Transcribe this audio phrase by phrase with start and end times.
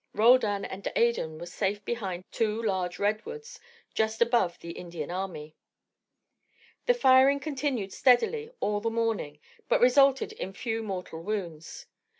[0.15, 3.59] Roldan and Adan were safe behind two large redwoods
[3.93, 5.55] just above the Indian army.
[6.87, 9.37] The firing continued steadily all the morning,
[9.69, 11.85] but resulted in few mortal wounds.